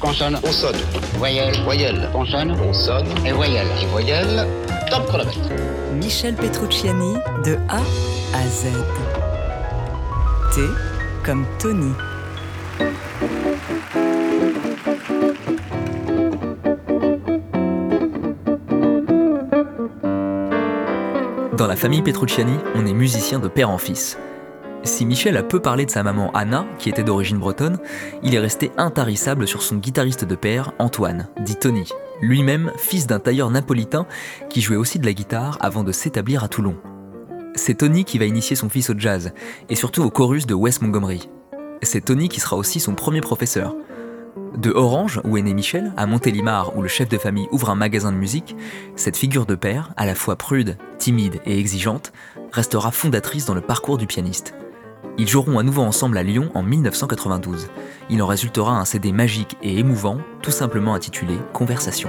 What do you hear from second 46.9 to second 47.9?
de famille ouvre un